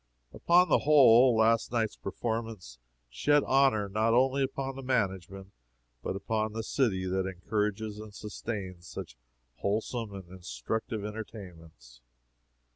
[0.33, 5.51] "Upon the whole, last night's performances shed honor not only upon the management
[6.01, 9.15] but upon the city that encourages and sustains such
[9.57, 12.01] wholesome and instructive entertainments.